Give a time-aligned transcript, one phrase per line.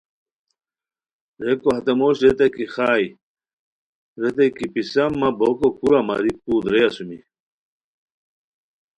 [1.43, 3.05] ریکو ہتے موش ریتائے کی خائے
[4.21, 7.19] ریتائے کی پِسہ مہ بوکو کوُرا ماری کوُ درے اسومی